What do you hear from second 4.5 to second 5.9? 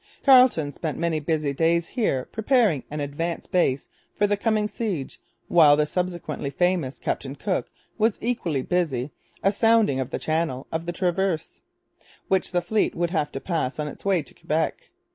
siege, while the